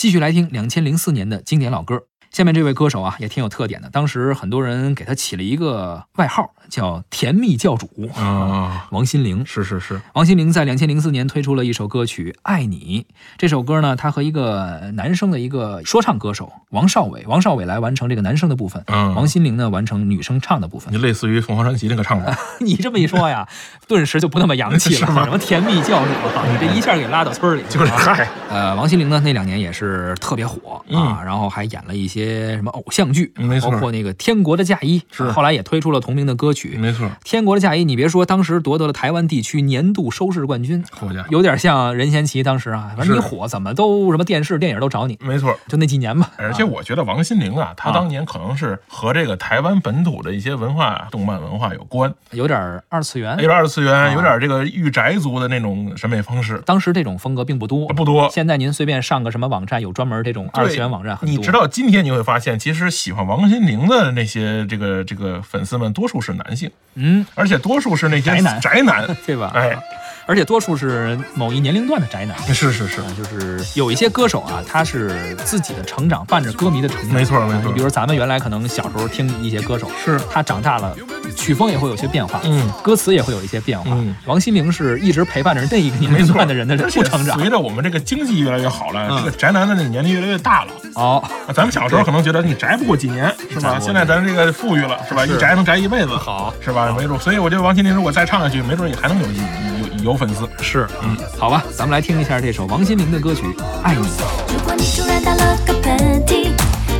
[0.00, 2.09] 继续来听两千零四年的经典老歌。
[2.30, 3.90] 下面这位歌手啊，也挺有特点的。
[3.90, 7.88] 当时很多人给他起了一个外号，叫“甜蜜教主”。
[8.14, 13.04] 啊， 王心凌是是是，王心凌在两千零四年推出了一首歌曲《爱你》。
[13.36, 20.98] 这首歌呢，他和一个男生的一个说唱歌手王少伟，王少伟来完成这个男生的部分，嗯王心凌呢完成女生唱的部分你。
[20.98, 23.48] 类似于凤凰传奇那个唱法， 你这么一说呀，
[23.88, 25.06] 顿时就不那么洋气了。
[25.10, 27.86] 什么甜蜜教主啊，你这一下给拉到村里去了。
[27.86, 32.19] 就是嗨，呃，王心凌呢那两年也是特别火啊，然后还演了一些
[32.56, 36.76] 什么偶像剧，嗯没错包括那个《天国的嫁衣》，是后来也推出了同名的歌曲。
[36.78, 45.56] 没错，《天国的嫁衣》，你别说，当时夺得了台湾地区年度收视冠军，好家伙，有点像任贤齐当时啊，反正你火怎么都什么电视电影都找你，没错。
[45.68, 46.30] 就那几年吧。
[46.36, 57.86] 而且我觉得王心凌啊，她啊当年可能是和这个台湾本土的一些文化、动漫文化有关，有点二次元有，点二次啊元，有点这个御宅族的那种审美方式，当时这种风格并不多。
[57.88, 58.28] 不多。
[58.30, 61.36] 现在您随便上个什么网站，有专门这种二次元网站很多。
[61.36, 68.60] 你知道今天你会发现，其实喜欢王心凌的那些这个这个粉丝们，多数是男性，嗯，而且多数是那些宅男。
[68.60, 69.52] 宅男， 对吧？
[69.54, 69.76] 哎，
[70.30, 72.38] 而且多数是某一年龄段的宅男。
[72.54, 77.12] 是是是啊，，就是有一些歌手啊，他是自己的成长伴着歌迷的成长。
[77.12, 80.96] 没错没错你比如咱们原来可能小时候听一些歌手，是他长大了，
[81.36, 83.90] 曲风也会有些变化，嗯，歌词也会有一些变化。
[83.90, 87.36] 嗯王心凌是一直陪伴着那一个年龄段的人的不成长。
[87.36, 90.72] 随着我们这个经济越来越好了，嗯这个宅男的那个年龄越来越大了。
[90.94, 93.80] 哦，啊咱们小时候可能觉得你宅不过几年，是吧？
[93.80, 95.26] 现在咱这个富裕了，是吧？
[95.26, 96.94] 是一宅能宅一辈子，好是吧？
[96.96, 99.32] 没准，所以我觉得王心凌如果再唱下去，没准也还能有有
[100.02, 100.48] 有粉丝。
[100.62, 103.42] 是，嗯，好吧，咱们来听一下这首王心凌的歌曲
[103.82, 104.02] 《爱你》。
[104.52, 106.50] 如果你突然打了个喷嚏，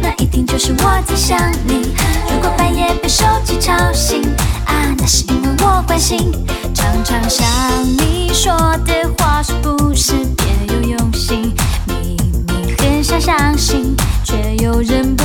[0.02, 1.94] 那一定就是我在想你。
[2.32, 4.22] 如果半夜被手机吵醒，
[4.64, 6.32] 啊，那是因为我关心。
[6.74, 7.46] 常常想
[7.84, 8.52] 你说
[8.86, 11.52] 的话是不是别有用心？
[11.86, 15.24] 明明很想相信，却又忍不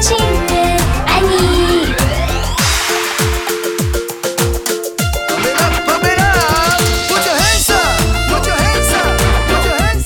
[0.00, 0.12] hands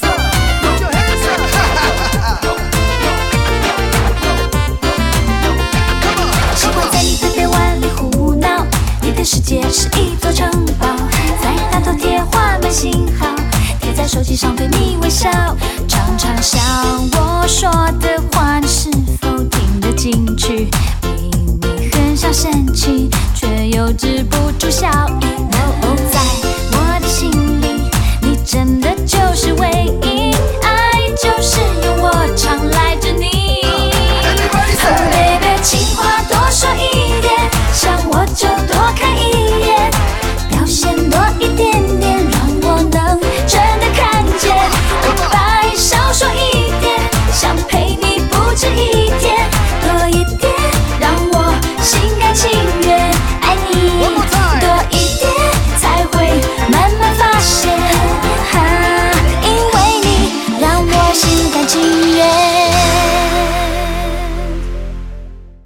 [0.03, 0.21] up.
[6.03, 8.67] Come on, 习惯在你的臂弯里胡闹，
[9.01, 10.89] 你的世界是一座城堡，
[11.41, 13.29] 在大头贴画满信号，
[13.81, 15.31] 贴在手机上对你微笑，
[15.87, 16.34] 常常